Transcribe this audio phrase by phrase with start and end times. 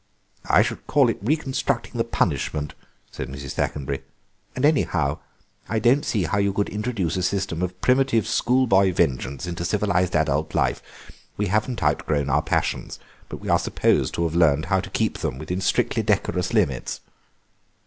[0.49, 2.73] "I should call it reconstructing the punishment,"
[3.11, 3.51] said Mrs.
[3.53, 4.01] Thackenbury;
[4.55, 5.19] "and, anyhow,
[5.69, 10.15] I don't see how you could introduce a system of primitive schoolboy vengeance into civilised
[10.15, 10.81] adult life.
[11.37, 12.97] We haven't outgrown our passions,
[13.29, 17.01] but we are supposed to have learned how to keep them within strictly decorous limits."